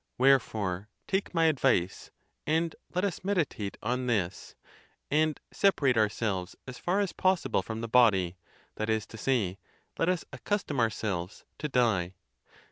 [0.17, 2.09] Wherefore take my advice;
[2.47, 4.55] and let us meditate on this,
[5.11, 8.35] and separate onr selves as far as possible from the body,
[8.77, 9.59] that is to say,
[9.99, 12.15] let us accustom ourselves to die.